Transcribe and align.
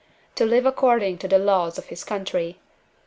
to 0.33 0.47
live 0.47 0.65
according 0.65 1.15
to 1.15 1.27
the 1.27 1.37
laws 1.37 1.77
of 1.77 1.85
his 1.89 2.03
country. 2.03 2.57